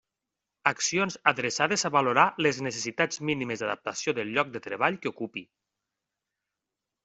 [0.69, 5.49] Accions adreçades a valorar les necessitats mínimes d'adaptació del lloc de treball que ocupi.